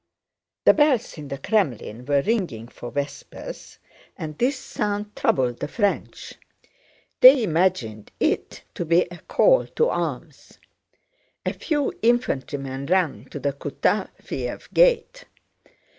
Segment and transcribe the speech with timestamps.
[0.65, 3.77] The bells in the Krémlin were ringing for vespers,
[4.17, 6.33] and this sound troubled the French.
[7.19, 10.57] They imagined it to be a call to arms.
[11.45, 15.25] A few infantrymen ran to the Kutáfyev Gate.